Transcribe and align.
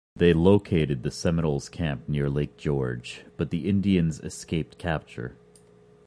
They 0.15 0.33
located 0.33 1.03
the 1.03 1.11
Seminoles' 1.11 1.69
camp 1.69 2.09
near 2.09 2.27
Lake 2.27 2.57
George, 2.57 3.23
but 3.37 3.51
the 3.51 3.69
Indians 3.69 4.19
escaped 4.21 4.79
capture. 4.79 5.35